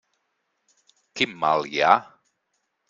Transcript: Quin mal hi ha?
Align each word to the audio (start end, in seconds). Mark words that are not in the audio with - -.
Quin 1.21 1.37
mal 1.45 1.69
hi 1.73 1.87
ha? 1.91 1.95